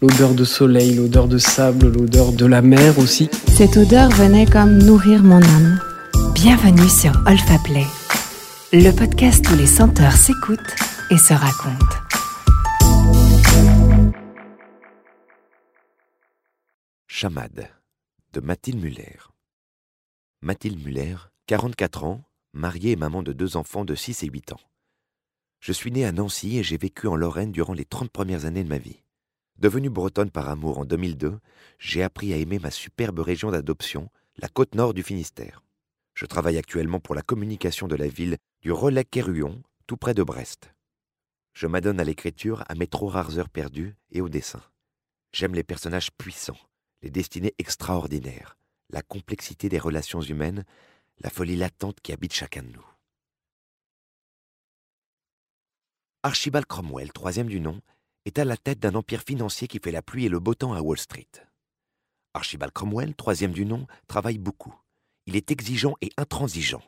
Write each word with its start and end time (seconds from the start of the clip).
L'odeur 0.00 0.32
de 0.32 0.44
soleil, 0.44 0.94
l'odeur 0.94 1.26
de 1.26 1.38
sable, 1.38 1.88
l'odeur 1.88 2.32
de 2.32 2.46
la 2.46 2.62
mer 2.62 3.00
aussi. 3.00 3.28
Cette 3.48 3.76
odeur 3.76 4.08
venait 4.10 4.46
comme 4.46 4.78
nourrir 4.78 5.24
mon 5.24 5.42
âme. 5.42 5.80
Bienvenue 6.34 6.88
sur 6.88 7.10
Olfaplay, 7.26 7.84
le 8.72 8.92
podcast 8.92 9.44
où 9.50 9.56
les 9.56 9.66
senteurs 9.66 10.12
s'écoutent 10.12 10.76
et 11.10 11.18
se 11.18 11.34
racontent. 11.34 11.96
Chamade 17.08 17.68
de 18.34 18.40
Mathilde 18.40 18.80
Muller. 18.80 19.16
Mathilde 20.42 20.80
Muller, 20.84 21.16
44 21.48 22.04
ans, 22.04 22.22
mariée 22.52 22.92
et 22.92 22.96
maman 22.96 23.24
de 23.24 23.32
deux 23.32 23.56
enfants 23.56 23.84
de 23.84 23.96
6 23.96 24.22
et 24.22 24.28
8 24.28 24.52
ans. 24.52 24.60
Je 25.58 25.72
suis 25.72 25.90
née 25.90 26.04
à 26.04 26.12
Nancy 26.12 26.58
et 26.58 26.62
j'ai 26.62 26.76
vécu 26.76 27.08
en 27.08 27.16
Lorraine 27.16 27.50
durant 27.50 27.74
les 27.74 27.84
30 27.84 28.12
premières 28.12 28.44
années 28.44 28.62
de 28.62 28.68
ma 28.68 28.78
vie. 28.78 29.02
Devenue 29.58 29.90
bretonne 29.90 30.30
par 30.30 30.48
amour 30.48 30.78
en 30.78 30.84
2002, 30.84 31.40
j'ai 31.80 32.04
appris 32.04 32.32
à 32.32 32.36
aimer 32.36 32.60
ma 32.60 32.70
superbe 32.70 33.18
région 33.18 33.50
d'adoption, 33.50 34.08
la 34.36 34.48
côte 34.48 34.76
nord 34.76 34.94
du 34.94 35.02
Finistère. 35.02 35.64
Je 36.14 36.26
travaille 36.26 36.58
actuellement 36.58 37.00
pour 37.00 37.16
la 37.16 37.22
communication 37.22 37.88
de 37.88 37.96
la 37.96 38.06
ville 38.06 38.36
du 38.62 38.70
Relais-Quéruon, 38.70 39.62
tout 39.88 39.96
près 39.96 40.14
de 40.14 40.22
Brest. 40.22 40.72
Je 41.54 41.66
m'adonne 41.66 41.98
à 41.98 42.04
l'écriture, 42.04 42.62
à 42.68 42.76
mes 42.76 42.86
trop 42.86 43.08
rares 43.08 43.36
heures 43.38 43.48
perdues 43.48 43.96
et 44.12 44.20
au 44.20 44.28
dessin. 44.28 44.62
J'aime 45.32 45.54
les 45.54 45.64
personnages 45.64 46.12
puissants, 46.12 46.58
les 47.02 47.10
destinées 47.10 47.54
extraordinaires, 47.58 48.56
la 48.90 49.02
complexité 49.02 49.68
des 49.68 49.80
relations 49.80 50.20
humaines, 50.20 50.64
la 51.18 51.30
folie 51.30 51.56
latente 51.56 52.00
qui 52.00 52.12
habite 52.12 52.32
chacun 52.32 52.62
de 52.62 52.68
nous. 52.68 52.86
Archibald 56.22 56.66
Cromwell, 56.66 57.12
troisième 57.12 57.48
du 57.48 57.58
nom, 57.60 57.80
est 58.28 58.38
à 58.38 58.44
la 58.44 58.56
tête 58.56 58.78
d'un 58.78 58.94
empire 58.94 59.22
financier 59.22 59.66
qui 59.68 59.80
fait 59.82 59.90
la 59.90 60.02
pluie 60.02 60.26
et 60.26 60.28
le 60.28 60.38
beau 60.38 60.54
temps 60.54 60.74
à 60.74 60.80
Wall 60.80 60.98
Street. 60.98 61.26
Archibald 62.34 62.72
Cromwell, 62.72 63.16
troisième 63.16 63.52
du 63.52 63.64
nom, 63.64 63.86
travaille 64.06 64.38
beaucoup. 64.38 64.74
Il 65.26 65.34
est 65.34 65.50
exigeant 65.50 65.96
et 66.02 66.10
intransigeant, 66.16 66.82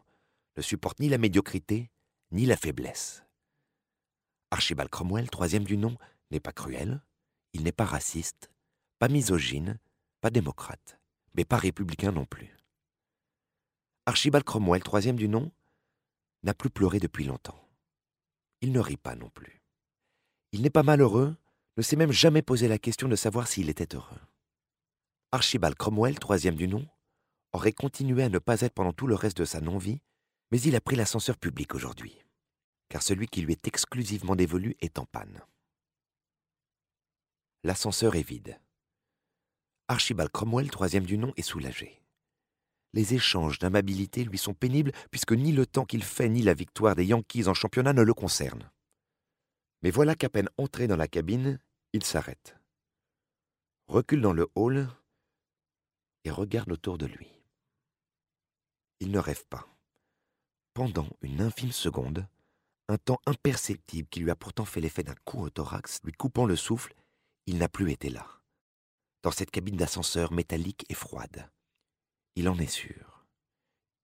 ne 0.57 0.63
supporte 0.63 1.01
ni 1.01 1.09
la 1.09 1.19
médiocrité 1.19 1.91
ni 2.31 2.47
la 2.47 2.57
faiblesse. 2.57 3.25
Archibald 4.51 4.91
Cromwell, 4.91 5.31
troisième 5.31 5.65
du 5.65 5.77
nom, 5.77 5.97
n'est 6.31 6.41
pas 6.41 6.53
cruel, 6.53 7.03
il 7.55 7.65
n'est 7.65 7.73
pas 7.73 7.87
raciste, 7.87 8.51
pas 8.99 9.09
misogyne, 9.09 9.79
pas 10.21 10.31
démocrate, 10.31 11.01
mais 11.35 11.45
pas 11.45 11.57
républicain 11.57 12.13
non 12.13 12.27
plus. 12.27 12.57
Archibald 14.07 14.45
Cromwell, 14.45 14.83
troisième 14.83 15.17
du 15.17 15.29
nom, 15.29 15.51
n'a 16.43 16.55
plus 16.55 16.71
pleuré 16.71 17.01
depuis 17.01 17.25
longtemps. 17.25 17.61
Il 18.61 18.73
ne 18.73 18.81
rit 18.81 18.97
pas 18.97 19.17
non 19.17 19.31
plus. 19.31 19.60
Il 20.53 20.63
n'est 20.63 20.71
pas 20.71 20.83
malheureux, 20.83 21.37
ne 21.77 21.83
s'est 21.83 21.97
même 21.97 22.13
jamais 22.13 22.43
posé 22.43 22.67
la 22.69 22.79
question 22.79 23.09
de 23.09 23.17
savoir 23.17 23.47
s'il 23.47 23.69
était 23.69 23.95
heureux. 23.95 24.21
Archibald 25.33 25.77
Cromwell, 25.77 26.19
troisième 26.19 26.57
du 26.57 26.67
nom, 26.67 26.87
aurait 27.53 27.73
continué 27.73 28.25
à 28.25 28.29
ne 28.29 28.39
pas 28.39 28.61
être 28.63 28.75
pendant 28.75 28.93
tout 28.93 29.07
le 29.07 29.15
reste 29.15 29.39
de 29.39 29.45
sa 29.45 29.61
non-vie, 29.61 30.01
mais 30.51 30.61
il 30.61 30.75
a 30.75 30.81
pris 30.81 30.97
l'ascenseur 30.97 31.37
public 31.37 31.75
aujourd'hui, 31.75 32.19
car 32.89 33.03
celui 33.03 33.29
qui 33.29 33.43
lui 33.43 33.53
est 33.53 33.69
exclusivement 33.69 34.35
dévolu 34.35 34.77
est 34.81 34.99
en 34.99 35.05
panne. 35.05 35.41
L'ascenseur 37.63 38.17
est 38.17 38.27
vide. 38.27 38.59
Archibald 39.87 40.31
Cromwell, 40.31 40.71
troisième 40.71 41.05
du 41.05 41.19
nom, 41.19 41.33
est 41.37 41.43
soulagé. 41.43 42.01
Les 42.93 43.15
échanges 43.15 43.59
d'amabilité 43.59 44.25
lui 44.25 44.39
sont 44.39 44.55
pénibles 44.55 44.93
puisque 45.11 45.33
ni 45.33 45.53
le 45.53 45.67
temps 45.67 45.85
qu'il 45.85 46.03
fait 46.03 46.29
ni 46.29 46.43
la 46.43 46.55
victoire 46.55 46.97
des 46.97 47.05
Yankees 47.05 47.47
en 47.47 47.55
championnat 47.55 47.93
ne 47.93 48.03
le 48.03 48.15
concernent. 48.15 48.69
Mais 49.83 49.91
voilà 49.91 50.15
qu'à 50.15 50.29
peine 50.29 50.49
entré 50.59 50.87
dans 50.87 50.97
la 50.97 51.09
cabine, 51.09 51.59
il 51.93 52.05
s'arrête, 52.05 52.57
recule 53.89 54.21
dans 54.21 54.33
le 54.33 54.49
hall 54.55 54.89
et 56.25 56.31
regarde 56.31 56.71
autour 56.73 56.99
de 56.99 57.07
lui. 57.07 57.29
Il 59.01 59.11
ne 59.11 59.19
rêve 59.19 59.47
pas. 59.47 59.67
Pendant 60.75 61.09
une 61.23 61.41
infime 61.41 61.73
seconde, 61.73 62.29
un 62.89 62.99
temps 62.99 63.21
imperceptible 63.27 64.09
qui 64.09 64.21
lui 64.21 64.31
a 64.31 64.37
pourtant 64.37 64.65
fait 64.65 64.81
l'effet 64.81 65.03
d'un 65.03 65.15
coup 65.25 65.43
au 65.43 65.51
thorax, 65.51 66.01
lui 66.05 66.13
coupant 66.13 66.45
le 66.45 66.57
souffle, 66.57 66.95
il 67.47 67.59
n'a 67.59 67.69
plus 67.69 67.91
été 67.91 68.11
là 68.11 68.41
dans 69.23 69.31
cette 69.31 69.51
cabine 69.51 69.77
d'ascenseur 69.77 70.33
métallique 70.33 70.87
et 70.89 70.95
froide. 70.95 71.51
Il 72.37 72.49
en 72.49 72.59
est 72.59 72.71
sûr. 72.71 73.27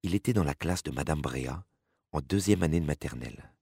Il 0.03 0.15
était 0.15 0.33
dans 0.33 0.45
la 0.45 0.55
classe 0.55 0.83
de 0.83 0.91
Madame 0.91 1.23
Bréa, 1.23 1.65
en 2.13 2.21
deuxième 2.21 2.63
année 2.63 2.81
de 2.81 2.87
maternelle. 2.87 3.53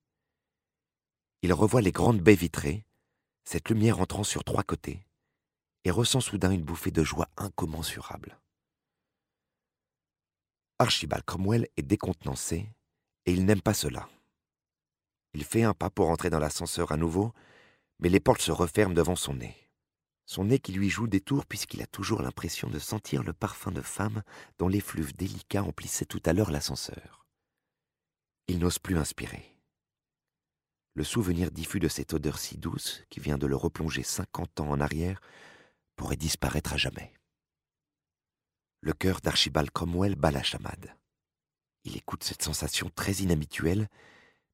Il 1.44 1.52
revoit 1.52 1.82
les 1.82 1.92
grandes 1.92 2.22
baies 2.22 2.34
vitrées, 2.34 2.86
cette 3.44 3.68
lumière 3.68 4.00
entrant 4.00 4.24
sur 4.24 4.44
trois 4.44 4.62
côtés, 4.62 5.06
et 5.84 5.90
ressent 5.90 6.22
soudain 6.22 6.50
une 6.50 6.64
bouffée 6.64 6.90
de 6.90 7.04
joie 7.04 7.28
incommensurable. 7.36 8.40
Archibald 10.78 11.22
Cromwell 11.26 11.68
est 11.76 11.82
décontenancé, 11.82 12.70
et 13.26 13.34
il 13.34 13.44
n'aime 13.44 13.60
pas 13.60 13.74
cela. 13.74 14.08
Il 15.34 15.44
fait 15.44 15.64
un 15.64 15.74
pas 15.74 15.90
pour 15.90 16.08
entrer 16.08 16.30
dans 16.30 16.38
l'ascenseur 16.38 16.92
à 16.92 16.96
nouveau, 16.96 17.34
mais 17.98 18.08
les 18.08 18.20
portes 18.20 18.40
se 18.40 18.50
referment 18.50 18.94
devant 18.94 19.14
son 19.14 19.34
nez 19.34 19.54
son 20.24 20.44
nez 20.44 20.58
qui 20.58 20.72
lui 20.72 20.88
joue 20.88 21.06
des 21.06 21.20
tours 21.20 21.44
puisqu'il 21.44 21.82
a 21.82 21.86
toujours 21.86 22.22
l'impression 22.22 22.70
de 22.70 22.78
sentir 22.78 23.22
le 23.22 23.34
parfum 23.34 23.70
de 23.70 23.82
femme 23.82 24.22
dont 24.56 24.68
l'effluve 24.68 25.14
délicat 25.14 25.62
emplissait 25.62 26.06
tout 26.06 26.22
à 26.24 26.32
l'heure 26.32 26.50
l'ascenseur. 26.50 27.26
Il 28.48 28.58
n'ose 28.58 28.78
plus 28.78 28.96
inspirer. 28.96 29.53
Le 30.94 31.02
souvenir 31.02 31.50
diffus 31.50 31.80
de 31.80 31.88
cette 31.88 32.14
odeur 32.14 32.38
si 32.38 32.56
douce, 32.56 33.02
qui 33.10 33.18
vient 33.18 33.38
de 33.38 33.46
le 33.46 33.56
replonger 33.56 34.04
cinquante 34.04 34.60
ans 34.60 34.70
en 34.70 34.80
arrière, 34.80 35.20
pourrait 35.96 36.16
disparaître 36.16 36.72
à 36.72 36.76
jamais. 36.76 37.12
Le 38.80 38.92
cœur 38.92 39.20
d'Archibald 39.20 39.70
Cromwell 39.70 40.14
bat 40.14 40.30
la 40.30 40.42
chamade. 40.42 40.96
Il 41.82 41.96
écoute 41.96 42.22
cette 42.22 42.42
sensation 42.42 42.90
très 42.94 43.14
inhabituelle, 43.14 43.88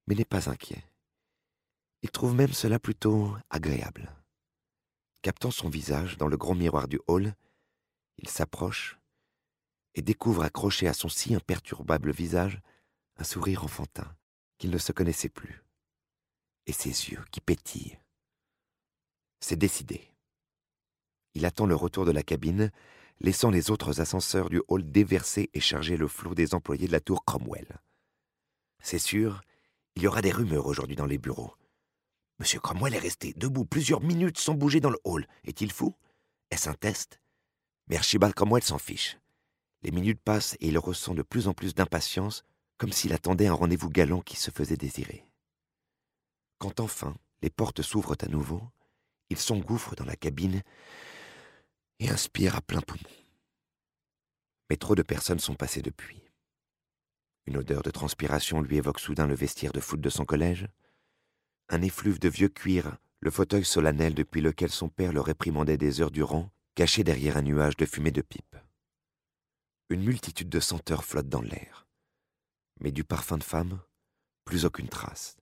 mais 0.06 0.14
n'est 0.14 0.24
pas 0.24 0.48
inquiet. 0.48 0.84
Il 2.02 2.10
trouve 2.10 2.34
même 2.34 2.52
cela 2.52 2.78
plutôt 2.78 3.36
agréable. 3.50 4.14
Captant 5.22 5.50
son 5.50 5.68
visage 5.68 6.16
dans 6.16 6.28
le 6.28 6.38
grand 6.38 6.54
miroir 6.54 6.88
du 6.88 6.98
hall, 7.06 7.34
il 8.16 8.28
s'approche 8.28 8.98
et 9.94 10.00
découvre 10.00 10.42
accroché 10.42 10.88
à 10.88 10.94
son 10.94 11.08
si 11.10 11.34
imperturbable 11.34 12.12
visage 12.12 12.60
un 13.16 13.24
sourire 13.24 13.64
enfantin 13.64 14.16
qu'il 14.58 14.70
ne 14.70 14.78
se 14.78 14.92
connaissait 14.92 15.28
plus, 15.28 15.62
et 16.66 16.72
ses 16.72 16.88
yeux 16.88 17.24
qui 17.30 17.40
pétillent. 17.40 17.98
C'est 19.40 19.56
décidé. 19.56 20.08
Il 21.34 21.46
attend 21.46 21.66
le 21.66 21.74
retour 21.74 22.04
de 22.04 22.10
la 22.10 22.22
cabine, 22.22 22.70
laissant 23.20 23.50
les 23.50 23.70
autres 23.70 24.00
ascenseurs 24.00 24.50
du 24.50 24.62
hall 24.68 24.90
déverser 24.90 25.50
et 25.54 25.60
charger 25.60 25.96
le 25.96 26.08
flot 26.08 26.34
des 26.34 26.54
employés 26.54 26.86
de 26.86 26.92
la 26.92 27.00
tour 27.00 27.24
Cromwell. 27.24 27.80
C'est 28.82 28.98
sûr, 28.98 29.42
il 29.96 30.02
y 30.02 30.06
aura 30.06 30.22
des 30.22 30.32
rumeurs 30.32 30.66
aujourd'hui 30.66 30.96
dans 30.96 31.06
les 31.06 31.18
bureaux. 31.18 31.54
Monsieur 32.38 32.60
Cromwell 32.60 32.94
est 32.94 32.98
resté 32.98 33.34
debout 33.36 33.66
plusieurs 33.66 34.00
minutes 34.00 34.38
sans 34.38 34.54
bouger 34.54 34.80
dans 34.80 34.90
le 34.90 34.98
hall. 35.04 35.26
Est-il 35.44 35.70
fou? 35.70 35.94
Est-ce 36.50 36.70
un 36.70 36.74
test? 36.74 37.20
Mais 37.88 37.96
Archibald 37.96 38.34
Cromwell 38.34 38.62
s'en 38.62 38.78
fiche. 38.78 39.18
Les 39.82 39.90
minutes 39.90 40.20
passent 40.22 40.56
et 40.60 40.68
il 40.68 40.78
ressent 40.78 41.14
de 41.14 41.22
plus 41.22 41.48
en 41.48 41.54
plus 41.54 41.74
d'impatience, 41.74 42.44
comme 42.78 42.92
s'il 42.92 43.12
attendait 43.12 43.46
un 43.46 43.52
rendez-vous 43.52 43.90
galant 43.90 44.22
qui 44.22 44.36
se 44.36 44.50
faisait 44.50 44.76
désirer. 44.76 45.26
Quand 46.60 46.78
enfin 46.78 47.16
les 47.40 47.48
portes 47.48 47.80
s'ouvrent 47.80 48.16
à 48.20 48.28
nouveau, 48.28 48.62
il 49.30 49.38
s'engouffre 49.38 49.96
dans 49.96 50.04
la 50.04 50.14
cabine 50.14 50.62
et 51.98 52.10
inspire 52.10 52.54
à 52.54 52.60
plein 52.60 52.82
poumon. 52.82 53.02
Mais 54.68 54.76
trop 54.76 54.94
de 54.94 55.02
personnes 55.02 55.38
sont 55.38 55.54
passées 55.54 55.80
depuis. 55.80 56.22
Une 57.46 57.56
odeur 57.56 57.82
de 57.82 57.90
transpiration 57.90 58.60
lui 58.60 58.76
évoque 58.76 59.00
soudain 59.00 59.26
le 59.26 59.34
vestiaire 59.34 59.72
de 59.72 59.80
foot 59.80 60.02
de 60.02 60.10
son 60.10 60.26
collège, 60.26 60.68
un 61.70 61.80
effluve 61.80 62.18
de 62.18 62.28
vieux 62.28 62.50
cuir, 62.50 62.98
le 63.20 63.30
fauteuil 63.30 63.64
solennel 63.64 64.14
depuis 64.14 64.42
lequel 64.42 64.70
son 64.70 64.90
père 64.90 65.14
le 65.14 65.22
réprimandait 65.22 65.78
des 65.78 66.02
heures 66.02 66.10
durant, 66.10 66.52
caché 66.74 67.04
derrière 67.04 67.38
un 67.38 67.42
nuage 67.42 67.76
de 67.78 67.86
fumée 67.86 68.12
de 68.12 68.22
pipe. 68.22 68.56
Une 69.88 70.04
multitude 70.04 70.50
de 70.50 70.60
senteurs 70.60 71.04
flottent 71.04 71.30
dans 71.30 71.40
l'air. 71.40 71.86
Mais 72.80 72.92
du 72.92 73.02
parfum 73.02 73.38
de 73.38 73.44
femme, 73.44 73.80
plus 74.44 74.66
aucune 74.66 74.88
trace. 74.88 75.38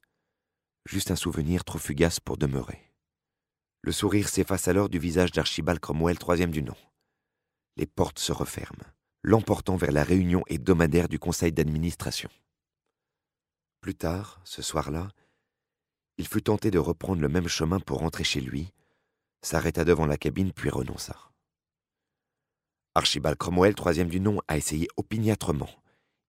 Juste 0.88 1.10
un 1.10 1.16
souvenir 1.16 1.64
trop 1.64 1.76
fugace 1.76 2.18
pour 2.18 2.38
demeurer. 2.38 2.90
Le 3.82 3.92
sourire 3.92 4.30
s'efface 4.30 4.68
alors 4.68 4.88
du 4.88 4.98
visage 4.98 5.32
d'Archibald 5.32 5.80
Cromwell, 5.80 6.18
troisième 6.18 6.50
du 6.50 6.62
nom. 6.62 6.76
Les 7.76 7.84
portes 7.84 8.18
se 8.18 8.32
referment, 8.32 8.86
l'emportant 9.22 9.76
vers 9.76 9.92
la 9.92 10.02
réunion 10.02 10.42
hebdomadaire 10.46 11.10
du 11.10 11.18
conseil 11.18 11.52
d'administration. 11.52 12.30
Plus 13.82 13.96
tard, 13.96 14.40
ce 14.44 14.62
soir-là, 14.62 15.10
il 16.16 16.26
fut 16.26 16.42
tenté 16.42 16.70
de 16.70 16.78
reprendre 16.78 17.20
le 17.20 17.28
même 17.28 17.48
chemin 17.48 17.80
pour 17.80 17.98
rentrer 17.98 18.24
chez 18.24 18.40
lui, 18.40 18.72
s'arrêta 19.42 19.84
devant 19.84 20.06
la 20.06 20.16
cabine 20.16 20.54
puis 20.54 20.70
renonça. 20.70 21.30
Archibald 22.94 23.36
Cromwell, 23.36 23.74
troisième 23.74 24.08
du 24.08 24.20
nom, 24.20 24.40
a 24.48 24.56
essayé 24.56 24.88
opiniâtrement. 24.96 25.68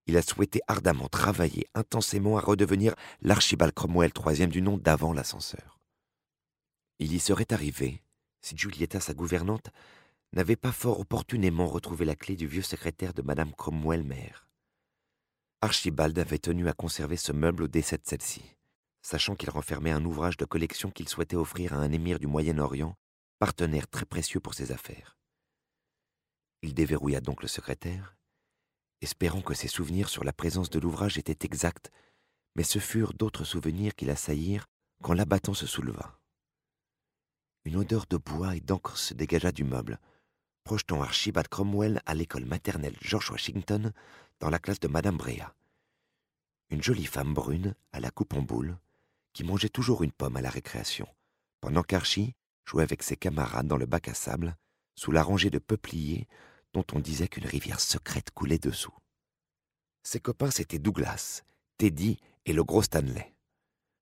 Il 0.10 0.18
a 0.18 0.24
souhaité 0.24 0.60
ardemment 0.68 1.08
travailler 1.08 1.68
intensément 1.76 2.36
à 2.36 2.42
redevenir 2.42 2.96
l'Archibald 3.22 3.76
Cromwell, 3.76 4.12
troisième 4.12 4.50
du 4.50 4.60
nom, 4.60 4.76
d'avant 4.76 5.14
l'ascenseur. 5.14 5.80
Il 6.98 7.14
y 7.14 7.20
serait 7.20 7.54
arrivé 7.54 8.02
si 8.42 8.58
Julietta, 8.58 9.00
sa 9.00 9.14
gouvernante, 9.14 9.70
n'avait 10.34 10.56
pas 10.56 10.72
fort 10.72 11.00
opportunément 11.00 11.68
retrouvé 11.68 12.06
la 12.06 12.16
clé 12.16 12.36
du 12.36 12.48
vieux 12.48 12.64
secrétaire 12.64 13.14
de 13.14 13.22
Madame 13.22 13.54
Cromwell 13.54 14.04
mère. 14.04 14.48
Archibald 15.62 16.18
avait 16.18 16.40
tenu 16.40 16.68
à 16.70 16.74
conserver 16.74 17.16
ce 17.16 17.32
meuble 17.32 17.62
au 17.62 17.68
décès 17.68 18.00
de 18.00 18.08
celle-ci, 18.08 18.42
sachant 19.04 19.36
qu'il 19.36 19.52
renfermait 19.52 19.92
un 19.92 20.04
ouvrage 20.06 20.38
de 20.38 20.46
collection 20.46 20.90
qu'il 20.90 21.08
souhaitait 21.08 21.36
offrir 21.36 21.74
à 21.74 21.78
un 21.78 21.92
émir 21.92 22.18
du 22.18 22.26
Moyen-Orient, 22.26 22.96
partenaire 23.38 23.88
très 23.88 24.06
précieux 24.06 24.40
pour 24.40 24.56
ses 24.56 24.72
affaires. 24.72 25.20
Il 26.64 26.74
déverrouilla 26.74 27.22
donc 27.22 27.44
le 27.44 27.48
secrétaire, 27.48 28.16
espérant 29.01 29.42
que 29.42 29.54
ses 29.54 29.68
souvenirs 29.68 30.10
sur 30.10 30.24
la 30.24 30.34
présence 30.34 30.69
de 30.69 30.80
l'ouvrage 30.80 31.18
étaient 31.18 31.46
exacts, 31.46 31.92
mais 32.56 32.63
ce 32.63 32.80
furent 32.80 33.13
d'autres 33.13 33.46
souvenirs 33.46 33.96
qui 33.96 34.06
l'assaillirent 34.06 34.68
quand 35.01 35.13
l'abattant 35.13 35.54
se 35.54 35.68
souleva. 35.68 36.19
Une 37.66 37.78
odeur 37.78 38.06
de 38.10 38.18
bois 38.18 38.56
et 38.56 38.62
d'encre 38.62 38.98
se 38.98 39.13
dégagea 39.13 39.51
du 39.51 39.63
meuble, 39.63 40.00
projetant 40.63 41.01
Archibald 41.01 41.48
Cromwell 41.48 42.01
à 42.06 42.13
l'école 42.13 42.46
maternelle 42.46 42.98
George 43.01 43.31
Washington 43.31 43.94
dans 44.40 44.50
la 44.50 44.60
classe 44.60 44.80
de 44.80 44.88
Madame 44.88 45.18
Brea. 45.18 45.54
Une 46.69 46.84
jolie 46.84 47.06
femme 47.06 47.34
brune, 47.34 47.75
à 47.92 48.00
la 48.00 48.12
coupe 48.12 48.34
en 48.34 48.42
boule, 48.42 48.78
qui 49.34 49.44
mangeait 49.44 49.69
toujours 49.69 50.04
une 50.04 50.12
pomme 50.12 50.38
à 50.38 50.42
la 50.42 50.50
récréation, 50.50 51.07
pendant 51.62 51.84
qu'Archie 51.84 52.36
jouait 52.66 52.84
avec 52.84 53.04
ses 53.04 53.16
camarades 53.16 53.68
dans 53.68 53.78
le 53.78 53.86
bac 53.86 54.07
à 54.07 54.13
sable, 54.13 54.56
sous 54.96 55.12
la 55.12 55.24
rangée 55.24 55.50
de 55.50 55.60
peupliers 55.60 56.28
dont 56.74 56.86
on 56.94 57.00
disait 57.00 57.27
qu'une 57.27 57.45
rivière 57.45 57.80
secrète 57.80 58.31
coulait 58.31 58.60
dessous. 58.60 58.95
Ses 60.04 60.19
copains, 60.19 60.51
c'étaient 60.51 60.80
Douglas, 60.80 61.44
Teddy 61.77 62.19
et 62.45 62.54
le 62.54 62.63
gros 62.63 62.81
Stanley. 62.81 63.33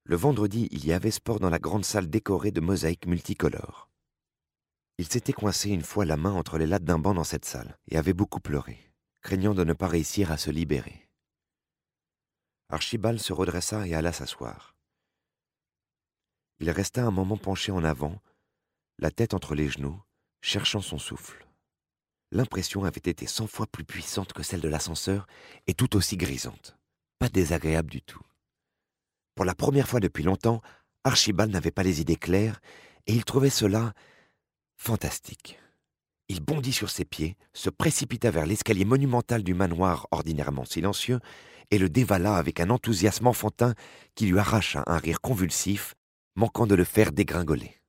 Le 0.03 0.15
vendredi, 0.15 0.67
il 0.71 0.85
y 0.85 0.93
avait 0.93 1.11
sport 1.11 1.39
dans 1.39 1.49
la 1.49 1.59
grande 1.59 1.85
salle 1.85 2.09
décorée 2.09 2.51
de 2.51 2.61
mosaïques 2.61 3.07
multicolores. 3.07 3.89
Il 4.97 5.07
s'était 5.07 5.33
coincé 5.33 5.69
une 5.69 5.83
fois 5.83 6.05
la 6.05 6.17
main 6.17 6.31
entre 6.31 6.57
les 6.57 6.65
lattes 6.65 6.83
d'un 6.83 6.97
banc 6.97 7.13
dans 7.13 7.23
cette 7.23 7.45
salle 7.45 7.77
et 7.87 7.97
avait 7.97 8.13
beaucoup 8.13 8.39
pleuré, 8.39 8.91
craignant 9.21 9.53
de 9.53 9.63
ne 9.63 9.73
pas 9.73 9.87
réussir 9.87 10.31
à 10.31 10.37
se 10.37 10.49
libérer. 10.49 11.07
Archibald 12.69 13.19
se 13.19 13.31
redressa 13.31 13.87
et 13.87 13.93
alla 13.93 14.11
s'asseoir. 14.11 14.75
Il 16.59 16.69
resta 16.71 17.05
un 17.05 17.11
moment 17.11 17.37
penché 17.37 17.71
en 17.71 17.83
avant, 17.83 18.19
la 18.97 19.11
tête 19.11 19.33
entre 19.33 19.53
les 19.53 19.69
genoux, 19.69 20.01
cherchant 20.41 20.81
son 20.81 20.97
souffle. 20.97 21.46
L'impression 22.31 22.83
avait 22.83 22.97
été 22.97 23.25
cent 23.25 23.47
fois 23.47 23.67
plus 23.67 23.85
puissante 23.85 24.33
que 24.33 24.43
celle 24.43 24.61
de 24.61 24.67
l'ascenseur 24.67 25.27
et 25.65 25.73
tout 25.73 25.95
aussi 25.95 26.17
grisante. 26.17 26.77
Pas 27.19 27.29
désagréable 27.29 27.89
du 27.89 28.01
tout. 28.01 28.21
Pour 29.35 29.45
la 29.45 29.55
première 29.55 29.87
fois 29.87 29.99
depuis 29.99 30.23
longtemps, 30.23 30.61
Archibald 31.03 31.51
n'avait 31.51 31.71
pas 31.71 31.83
les 31.83 32.01
idées 32.01 32.17
claires 32.17 32.59
et 33.05 33.13
il 33.13 33.23
trouvait 33.23 33.49
cela 33.49 33.93
fantastique. 34.75 35.59
Il 36.27 36.41
bondit 36.41 36.73
sur 36.73 36.89
ses 36.89 37.05
pieds, 37.05 37.37
se 37.53 37.69
précipita 37.69 38.29
vers 38.31 38.45
l'escalier 38.45 38.83
monumental 38.83 39.43
du 39.43 39.53
manoir 39.53 40.07
ordinairement 40.11 40.65
silencieux 40.65 41.19
et 41.71 41.77
le 41.77 41.89
dévala 41.89 42.35
avec 42.35 42.59
un 42.59 42.69
enthousiasme 42.69 43.27
enfantin 43.27 43.73
qui 44.15 44.25
lui 44.25 44.39
arracha 44.39 44.83
un 44.87 44.97
rire 44.97 45.21
convulsif, 45.21 45.95
manquant 46.35 46.67
de 46.67 46.75
le 46.75 46.83
faire 46.83 47.11
dégringoler. 47.11 47.81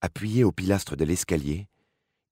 Appuyé 0.00 0.44
au 0.44 0.52
pilastre 0.52 0.96
de 0.96 1.04
l'escalier, 1.04 1.68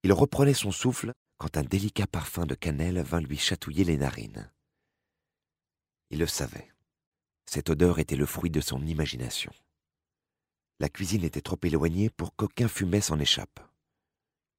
il 0.06 0.12
reprenait 0.12 0.54
son 0.54 0.70
souffle 0.70 1.12
quand 1.36 1.56
un 1.56 1.64
délicat 1.64 2.06
parfum 2.06 2.46
de 2.46 2.54
cannelle 2.54 3.02
vint 3.02 3.20
lui 3.20 3.36
chatouiller 3.36 3.82
les 3.82 3.96
narines. 3.96 4.52
Il 6.10 6.20
le 6.20 6.28
savait. 6.28 6.70
Cette 7.44 7.70
odeur 7.70 7.98
était 7.98 8.14
le 8.14 8.24
fruit 8.24 8.52
de 8.52 8.60
son 8.60 8.86
imagination. 8.86 9.50
La 10.78 10.88
cuisine 10.88 11.24
était 11.24 11.40
trop 11.40 11.58
éloignée 11.60 12.08
pour 12.08 12.36
qu'aucun 12.36 12.68
fumet 12.68 13.00
s'en 13.00 13.18
échappe. 13.18 13.58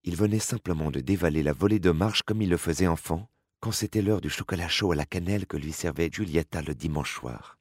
Il 0.03 0.17
venait 0.17 0.39
simplement 0.39 0.91
de 0.91 0.99
dévaler 0.99 1.43
la 1.43 1.53
volée 1.53 1.79
de 1.79 1.91
marche 1.91 2.23
comme 2.23 2.41
il 2.41 2.49
le 2.49 2.57
faisait 2.57 2.87
enfant, 2.87 3.29
quand 3.61 3.71
c'était 3.71 4.01
l'heure 4.01 4.19
du 4.19 4.29
chocolat 4.29 4.67
chaud 4.67 4.91
à 4.91 4.95
la 4.95 5.05
cannelle 5.05 5.47
que 5.47 5.55
lui 5.55 5.71
servait 5.71 6.09
Giulietta 6.11 6.61
le 6.61 6.75
dimanche 6.75 7.15
soir. 7.15 7.57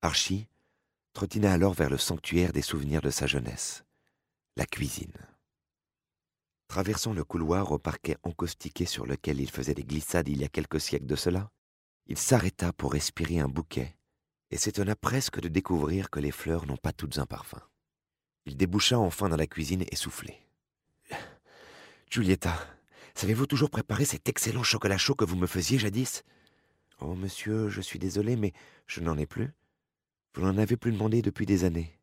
Archie 0.00 0.48
trottina 1.12 1.52
alors 1.52 1.74
vers 1.74 1.90
le 1.90 1.98
sanctuaire 1.98 2.54
des 2.54 2.62
souvenirs 2.62 3.02
de 3.02 3.10
sa 3.10 3.26
jeunesse, 3.26 3.84
la 4.56 4.64
cuisine. 4.64 5.29
Traversant 6.70 7.12
le 7.12 7.24
couloir 7.24 7.72
au 7.72 7.80
parquet 7.80 8.16
encaustiqué 8.22 8.86
sur 8.86 9.04
lequel 9.04 9.40
il 9.40 9.50
faisait 9.50 9.74
des 9.74 9.82
glissades 9.82 10.28
il 10.28 10.40
y 10.40 10.44
a 10.44 10.48
quelques 10.48 10.80
siècles 10.80 11.04
de 11.04 11.16
cela, 11.16 11.50
il 12.06 12.16
s'arrêta 12.16 12.72
pour 12.72 12.92
respirer 12.92 13.40
un 13.40 13.48
bouquet 13.48 13.96
et 14.52 14.56
s'étonna 14.56 14.94
presque 14.94 15.40
de 15.40 15.48
découvrir 15.48 16.10
que 16.10 16.20
les 16.20 16.30
fleurs 16.30 16.66
n'ont 16.66 16.76
pas 16.76 16.92
toutes 16.92 17.18
un 17.18 17.26
parfum. 17.26 17.60
Il 18.46 18.56
déboucha 18.56 19.00
enfin 19.00 19.28
dans 19.28 19.36
la 19.36 19.48
cuisine 19.48 19.84
essoufflé. 19.90 20.46
Giulietta, 22.08 22.54
savez-vous 23.16 23.46
toujours 23.46 23.70
préparer 23.70 24.04
cet 24.04 24.28
excellent 24.28 24.62
chocolat 24.62 24.96
chaud 24.96 25.16
que 25.16 25.24
vous 25.24 25.34
me 25.34 25.48
faisiez 25.48 25.76
jadis? 25.76 26.22
Oh, 27.00 27.16
monsieur, 27.16 27.68
je 27.68 27.80
suis 27.80 27.98
désolé, 27.98 28.36
mais 28.36 28.52
je 28.86 29.00
n'en 29.00 29.18
ai 29.18 29.26
plus. 29.26 29.50
Vous 30.34 30.42
n'en 30.42 30.56
avez 30.56 30.76
plus 30.76 30.92
demandé 30.92 31.20
depuis 31.20 31.46
des 31.46 31.64
années. 31.64 31.98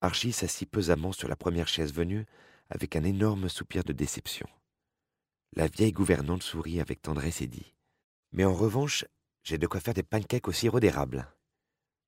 Archie 0.00 0.30
s'assit 0.30 0.70
pesamment 0.70 1.10
sur 1.10 1.26
la 1.26 1.34
première 1.34 1.66
chaise 1.66 1.92
venue, 1.92 2.24
avec 2.70 2.96
un 2.96 3.04
énorme 3.04 3.48
soupir 3.48 3.84
de 3.84 3.92
déception. 3.92 4.48
La 5.54 5.68
vieille 5.68 5.92
gouvernante 5.92 6.42
sourit 6.42 6.80
avec 6.80 7.02
tendresse 7.02 7.40
et 7.40 7.46
dit 7.46 7.74
Mais 8.32 8.44
en 8.44 8.54
revanche, 8.54 9.04
j'ai 9.42 9.58
de 9.58 9.66
quoi 9.66 9.80
faire 9.80 9.94
des 9.94 10.02
pancakes 10.02 10.48
au 10.48 10.52
sirop 10.52 10.80
d'érable. 10.80 11.28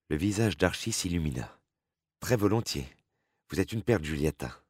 Le 0.09 0.17
visage 0.17 0.57
d'Archie 0.59 0.93
s'illumina. 0.93 1.59
Très 2.21 2.37
volontiers. 2.37 2.89
Vous 3.49 3.61
êtes 3.61 3.73
une 3.73 3.83
perte, 3.83 4.05
Julietta. 4.05 4.63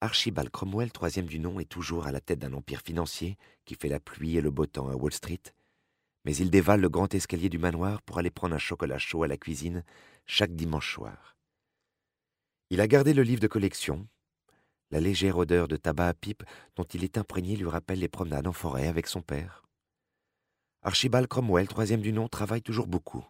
Archibald 0.00 0.50
Cromwell, 0.50 0.90
troisième 0.90 1.26
du 1.26 1.38
nom, 1.38 1.60
est 1.60 1.68
toujours 1.68 2.06
à 2.06 2.12
la 2.12 2.20
tête 2.20 2.40
d'un 2.40 2.54
empire 2.54 2.80
financier 2.80 3.38
qui 3.64 3.76
fait 3.76 3.88
la 3.88 4.00
pluie 4.00 4.36
et 4.36 4.40
le 4.40 4.50
beau 4.50 4.66
temps 4.66 4.88
à 4.88 4.96
Wall 4.96 5.12
Street, 5.12 5.42
mais 6.24 6.34
il 6.34 6.50
dévale 6.50 6.80
le 6.80 6.88
grand 6.88 7.14
escalier 7.14 7.48
du 7.48 7.58
manoir 7.58 8.02
pour 8.02 8.18
aller 8.18 8.30
prendre 8.30 8.54
un 8.54 8.58
chocolat 8.58 8.98
chaud 8.98 9.22
à 9.22 9.28
la 9.28 9.36
cuisine 9.36 9.84
chaque 10.26 10.54
dimanche 10.54 10.92
soir. 10.92 11.36
Il 12.70 12.80
a 12.80 12.88
gardé 12.88 13.14
le 13.14 13.22
livre 13.22 13.40
de 13.40 13.46
collection. 13.46 14.08
La 14.92 15.00
légère 15.00 15.38
odeur 15.38 15.68
de 15.68 15.76
tabac 15.76 16.08
à 16.08 16.12
pipe 16.12 16.44
dont 16.76 16.84
il 16.84 17.02
est 17.02 17.16
imprégné 17.16 17.56
lui 17.56 17.66
rappelle 17.66 17.98
les 17.98 18.08
promenades 18.08 18.46
en 18.46 18.52
forêt 18.52 18.86
avec 18.86 19.06
son 19.06 19.22
père. 19.22 19.64
Archibald 20.82 21.28
Cromwell, 21.28 21.66
troisième 21.66 22.02
du 22.02 22.12
nom, 22.12 22.28
travaille 22.28 22.60
toujours 22.60 22.86
beaucoup. 22.86 23.24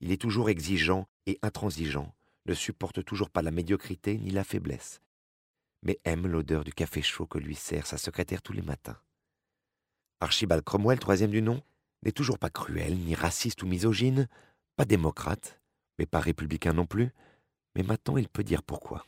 Il 0.00 0.10
est 0.10 0.20
toujours 0.20 0.48
exigeant 0.48 1.06
et 1.26 1.38
intransigeant, 1.42 2.14
ne 2.46 2.54
supporte 2.54 3.04
toujours 3.04 3.28
pas 3.28 3.42
la 3.42 3.50
médiocrité 3.50 4.16
ni 4.16 4.30
la 4.30 4.42
faiblesse, 4.42 5.02
mais 5.82 6.00
aime 6.04 6.26
l'odeur 6.26 6.64
du 6.64 6.72
café 6.72 7.02
chaud 7.02 7.26
que 7.26 7.38
lui 7.38 7.56
sert 7.56 7.86
sa 7.86 7.98
secrétaire 7.98 8.40
tous 8.40 8.54
les 8.54 8.62
matins. 8.62 8.98
Archibald 10.20 10.64
Cromwell, 10.64 10.98
troisième 10.98 11.30
du 11.30 11.42
nom, 11.42 11.62
n'est 12.04 12.12
toujours 12.12 12.38
pas 12.38 12.50
cruel, 12.50 12.96
ni 12.96 13.14
raciste 13.14 13.62
ou 13.62 13.66
misogyne, 13.66 14.28
pas 14.76 14.86
démocrate, 14.86 15.60
mais 15.98 16.06
pas 16.06 16.20
républicain 16.20 16.72
non 16.72 16.86
plus, 16.86 17.10
mais 17.76 17.82
maintenant 17.82 18.16
il 18.16 18.30
peut 18.30 18.44
dire 18.44 18.62
pourquoi. 18.62 19.06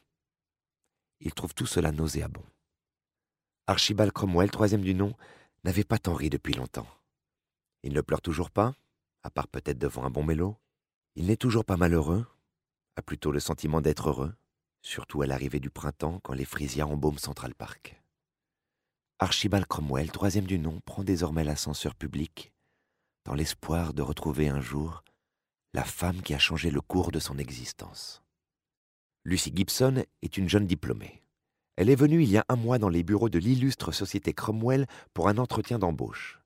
Il 1.20 1.32
trouve 1.32 1.54
tout 1.54 1.66
cela 1.66 1.92
nauséabond. 1.92 2.44
Archibald 3.66 4.12
Cromwell, 4.12 4.50
troisième 4.50 4.82
du 4.82 4.94
nom, 4.94 5.14
n'avait 5.64 5.84
pas 5.84 5.98
tant 5.98 6.14
ri 6.14 6.30
depuis 6.30 6.54
longtemps. 6.54 6.86
Il 7.82 7.92
ne 7.92 8.00
pleure 8.00 8.20
toujours 8.20 8.50
pas, 8.50 8.74
à 9.22 9.30
part 9.30 9.48
peut-être 9.48 9.78
devant 9.78 10.04
un 10.04 10.10
bon 10.10 10.22
mélo. 10.22 10.56
Il 11.16 11.26
n'est 11.26 11.36
toujours 11.36 11.64
pas 11.64 11.76
malheureux, 11.76 12.26
a 12.96 13.02
plutôt 13.02 13.32
le 13.32 13.40
sentiment 13.40 13.80
d'être 13.80 14.10
heureux, 14.10 14.34
surtout 14.82 15.22
à 15.22 15.26
l'arrivée 15.26 15.60
du 15.60 15.70
printemps 15.70 16.20
quand 16.22 16.34
les 16.34 16.44
frisias 16.44 16.86
embaument 16.86 17.18
Central 17.18 17.54
Park. 17.54 18.00
Archibald 19.18 19.66
Cromwell, 19.66 20.10
troisième 20.10 20.46
du 20.46 20.58
nom, 20.58 20.80
prend 20.84 21.04
désormais 21.04 21.44
l'ascenseur 21.44 21.94
public, 21.94 22.52
dans 23.24 23.34
l'espoir 23.34 23.94
de 23.94 24.02
retrouver 24.02 24.48
un 24.48 24.60
jour 24.60 25.04
la 25.74 25.84
femme 25.84 26.22
qui 26.22 26.34
a 26.34 26.38
changé 26.38 26.70
le 26.70 26.80
cours 26.80 27.10
de 27.10 27.18
son 27.18 27.36
existence. 27.36 28.23
Lucy 29.26 29.52
Gibson 29.54 30.04
est 30.20 30.36
une 30.36 30.50
jeune 30.50 30.66
diplômée. 30.66 31.22
Elle 31.76 31.88
est 31.88 31.96
venue 31.96 32.22
il 32.22 32.30
y 32.30 32.36
a 32.36 32.44
un 32.50 32.56
mois 32.56 32.78
dans 32.78 32.90
les 32.90 33.02
bureaux 33.02 33.30
de 33.30 33.38
l'illustre 33.38 33.90
société 33.90 34.34
Cromwell 34.34 34.86
pour 35.14 35.28
un 35.28 35.38
entretien 35.38 35.78
d'embauche. 35.78 36.40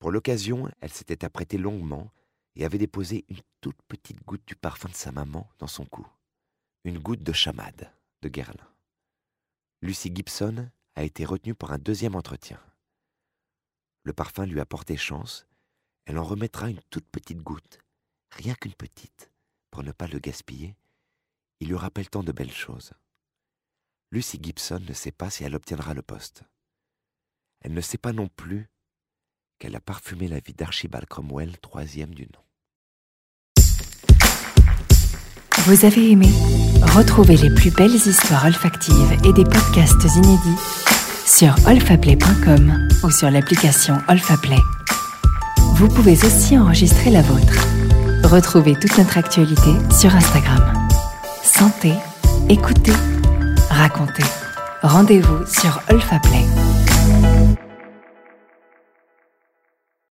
Pour 0.00 0.10
l'occasion, 0.10 0.68
elle 0.80 0.92
s'était 0.92 1.24
apprêtée 1.24 1.58
longuement 1.58 2.10
et 2.56 2.64
avait 2.64 2.78
déposé 2.78 3.24
une 3.28 3.40
toute 3.60 3.80
petite 3.86 4.20
goutte 4.24 4.46
du 4.48 4.56
parfum 4.56 4.88
de 4.88 4.94
sa 4.94 5.12
maman 5.12 5.48
dans 5.60 5.68
son 5.68 5.84
cou. 5.84 6.04
Une 6.82 6.98
goutte 6.98 7.22
de 7.22 7.32
chamade 7.32 7.92
de 8.20 8.28
Guerlain. 8.28 8.68
Lucy 9.80 10.10
Gibson 10.12 10.70
a 10.96 11.04
été 11.04 11.24
retenue 11.24 11.54
pour 11.54 11.70
un 11.70 11.78
deuxième 11.78 12.16
entretien. 12.16 12.60
Le 14.02 14.12
parfum 14.12 14.44
lui 14.44 14.58
a 14.58 14.66
porté 14.66 14.96
chance. 14.96 15.46
Elle 16.06 16.18
en 16.18 16.24
remettra 16.24 16.68
une 16.68 16.82
toute 16.90 17.06
petite 17.06 17.42
goutte, 17.42 17.78
rien 18.32 18.54
qu'une 18.54 18.74
petite, 18.74 19.30
pour 19.70 19.84
ne 19.84 19.92
pas 19.92 20.08
le 20.08 20.18
gaspiller. 20.18 20.74
Il 21.62 21.68
lui 21.68 21.76
rappelle 21.76 22.10
tant 22.10 22.24
de 22.24 22.32
belles 22.32 22.52
choses. 22.52 22.90
Lucy 24.10 24.40
Gibson 24.42 24.80
ne 24.88 24.92
sait 24.92 25.12
pas 25.12 25.30
si 25.30 25.44
elle 25.44 25.54
obtiendra 25.54 25.94
le 25.94 26.02
poste. 26.02 26.42
Elle 27.60 27.72
ne 27.72 27.80
sait 27.80 27.98
pas 27.98 28.12
non 28.12 28.26
plus 28.26 28.68
qu'elle 29.60 29.76
a 29.76 29.80
parfumé 29.80 30.26
la 30.26 30.40
vie 30.40 30.54
d'Archibald 30.54 31.06
Cromwell, 31.06 31.56
troisième 31.60 32.16
du 32.16 32.22
nom. 32.24 32.42
Vous 35.58 35.84
avez 35.84 36.10
aimé 36.10 36.26
Retrouvez 36.96 37.36
les 37.36 37.54
plus 37.54 37.70
belles 37.70 37.94
histoires 37.94 38.44
olfactives 38.44 39.12
et 39.24 39.32
des 39.32 39.44
podcasts 39.44 40.16
inédits 40.16 40.58
sur 41.24 41.54
olfaplay.com 41.68 42.88
ou 43.04 43.10
sur 43.12 43.30
l'application 43.30 43.98
Olfaplay. 44.08 44.58
Vous 45.76 45.86
pouvez 45.86 46.18
aussi 46.26 46.58
enregistrer 46.58 47.10
la 47.12 47.22
vôtre. 47.22 47.68
Retrouvez 48.24 48.74
toute 48.74 48.98
notre 48.98 49.16
actualité 49.16 49.70
sur 49.92 50.12
Instagram. 50.12 50.81
Sentez, 51.42 51.94
écoutez, 52.48 52.92
racontez. 53.70 54.24
Rendez-vous 54.82 55.44
sur 55.46 55.80
Olfaplay. 55.90 56.61